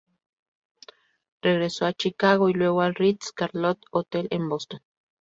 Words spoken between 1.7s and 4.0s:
a Chicago y luego al "Ritz Carlton